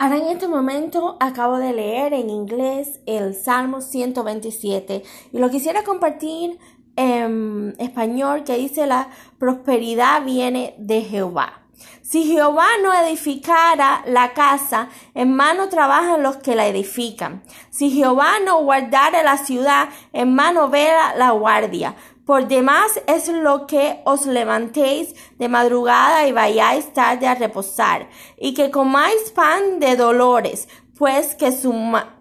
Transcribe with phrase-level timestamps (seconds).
[0.00, 5.02] Ahora en este momento acabo de leer en inglés el Salmo 127
[5.32, 6.56] y lo quisiera compartir
[6.94, 9.08] en español que dice la
[9.38, 11.62] prosperidad viene de Jehová.
[12.02, 17.42] Si Jehová no edificara la casa, en mano trabajan los que la edifican.
[17.70, 21.96] Si Jehová no guardara la ciudad, en mano vela la guardia.
[22.28, 28.52] Por demás es lo que os levantéis de madrugada y vayáis tarde a reposar, y
[28.52, 30.68] que comáis pan de dolores,
[30.98, 31.72] pues que su,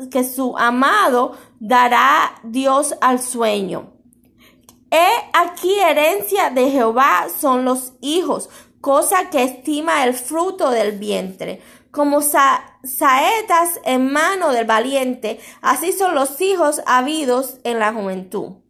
[0.09, 3.91] que su amado dará Dios al sueño.
[4.91, 11.62] He aquí herencia de Jehová son los hijos, cosa que estima el fruto del vientre.
[11.92, 18.66] Como saetas en mano del valiente, así son los hijos habidos en la juventud.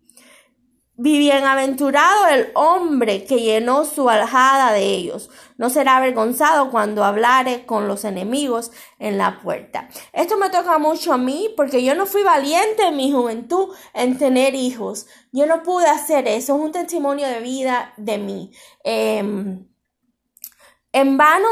[1.00, 5.30] Bienaventurado el hombre que llenó su aljada de ellos.
[5.56, 9.90] No será avergonzado cuando hablare con los enemigos en la puerta.
[10.12, 14.18] Esto me toca mucho a mí porque yo no fui valiente en mi juventud en
[14.18, 15.06] tener hijos.
[15.32, 16.56] Yo no pude hacer eso.
[16.56, 18.52] Es un testimonio de vida de mí.
[18.84, 19.68] Em,
[20.94, 21.48] en vano,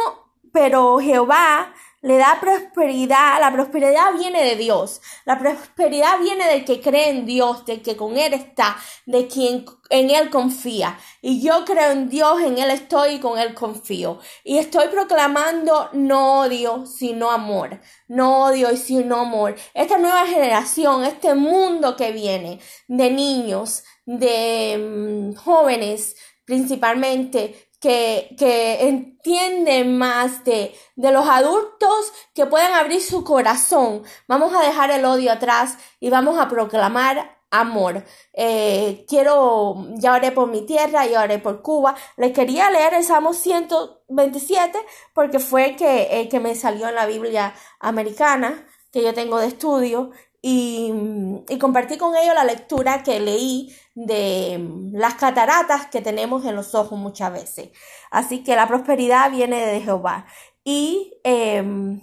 [0.52, 1.72] pero Jehová
[2.06, 3.39] le da prosperidad.
[3.39, 5.02] La prosperidad viene de Dios.
[5.25, 9.66] La prosperidad viene del que cree en Dios, del que con Él está, de quien
[9.89, 11.00] en Él confía.
[11.22, 14.20] Y yo creo en Dios, en Él estoy y con Él confío.
[14.44, 17.81] Y estoy proclamando no odio, sino amor.
[18.08, 19.56] No odio y sino amor.
[19.73, 28.36] Esta nueva generación, este mundo que viene de niños, de mm, jóvenes principalmente, que,
[28.81, 34.04] entienden más de, de los adultos que pueden abrir su corazón.
[34.28, 38.04] Vamos a dejar el odio atrás y vamos a proclamar amor.
[38.34, 41.95] Eh, quiero, ya oré por mi tierra, ya oré por Cuba.
[42.17, 44.78] Les quería leer el Salmo 127
[45.14, 49.48] porque fue que, el que me salió en la Biblia americana que yo tengo de
[49.48, 50.12] estudio
[50.48, 54.60] y, compartí con ellos la lectura que leí de
[54.92, 57.72] las cataratas que tenemos en los ojos muchas veces.
[58.11, 60.28] Así que la prosperidad viene de Jehová.
[60.64, 62.00] Y em,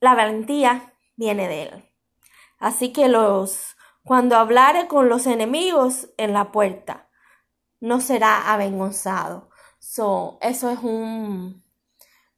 [0.00, 1.92] la valentía viene de él.
[2.60, 7.10] Así que los cuando hablare con los enemigos en la puerta,
[7.80, 9.50] no será avergonzado.
[9.88, 11.62] So, eso es un,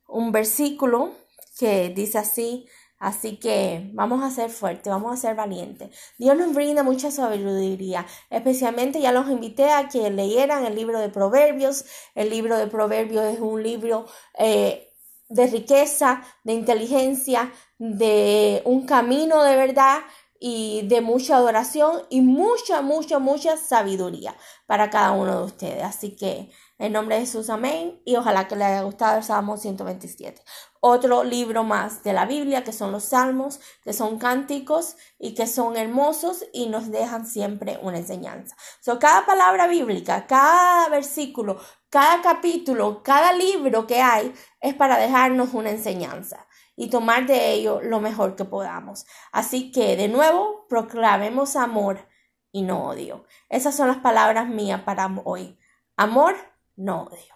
[0.07, 1.13] un versículo
[1.59, 5.97] que dice así, Así que vamos a ser fuertes, vamos a ser valientes.
[6.19, 8.05] Dios nos brinda mucha sabiduría.
[8.29, 11.85] Especialmente ya los invité a que leyeran el libro de Proverbios.
[12.17, 14.07] El libro de Proverbios es un libro
[14.37, 14.93] eh,
[15.29, 20.01] de riqueza, de inteligencia, de un camino de verdad
[20.41, 25.83] y de mucha adoración y mucha, mucha, mucha sabiduría para cada uno de ustedes.
[25.83, 28.01] Así que en nombre de Jesús, amén.
[28.05, 30.43] Y ojalá que les haya gustado el Salmo 127.
[30.81, 35.49] Otro libro más de la Biblia, que son los Salmos, que son cánticos y que
[35.49, 38.57] son hermosos y nos dejan siempre una enseñanza.
[38.81, 41.59] So, cada palabra bíblica, cada versículo,
[41.91, 47.81] cada capítulo, cada libro que hay es para dejarnos una enseñanza y tomar de ello
[47.83, 49.07] lo mejor que podamos.
[49.33, 52.07] Así que, de nuevo, proclamemos amor
[52.53, 53.25] y no odio.
[53.49, 55.59] Esas son las palabras mías para hoy.
[55.97, 56.37] Amor
[56.77, 57.35] no odio.